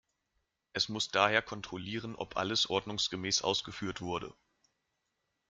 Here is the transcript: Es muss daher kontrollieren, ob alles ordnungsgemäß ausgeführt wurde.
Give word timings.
Es 0.73 0.89
muss 0.89 1.09
daher 1.11 1.43
kontrollieren, 1.43 2.15
ob 2.15 2.35
alles 2.35 2.67
ordnungsgemäß 2.67 3.43
ausgeführt 3.43 4.01
wurde. 4.01 4.33